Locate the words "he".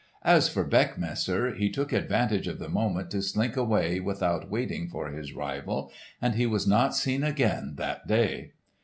1.55-1.69, 6.33-6.47